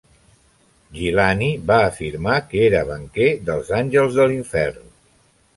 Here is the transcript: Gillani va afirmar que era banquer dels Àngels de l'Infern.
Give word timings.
Gillani 0.99 1.49
va 1.71 1.77
afirmar 1.91 2.39
que 2.53 2.63
era 2.71 2.83
banquer 2.89 3.31
dels 3.51 3.73
Àngels 3.83 4.21
de 4.21 4.29
l'Infern. 4.33 4.91